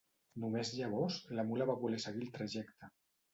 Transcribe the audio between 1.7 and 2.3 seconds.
va voler seguir